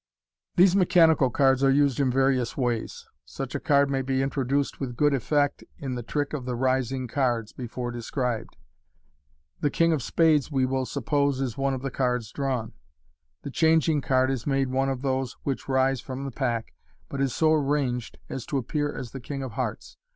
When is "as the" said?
18.91-19.21